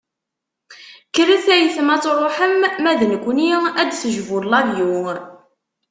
Kkret 1.07 1.45
ay 1.53 1.53
ayetma 1.61 1.91
ad 1.95 2.01
truḥem, 2.03 2.55
ma 2.83 2.93
d 2.99 3.01
nekkni 3.11 3.51
ad 3.81 3.87
d-tejbu 3.89 4.37
lavyu. 4.51 5.03